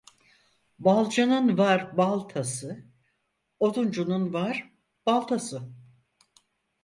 [0.79, 2.85] Balcının var bal tası,
[3.59, 4.73] oduncunun var
[5.05, 5.61] baltası.